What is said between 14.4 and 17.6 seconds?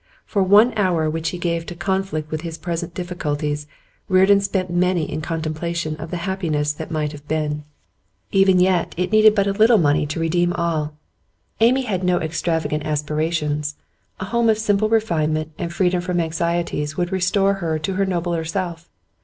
of simple refinement and freedom from anxiety would restore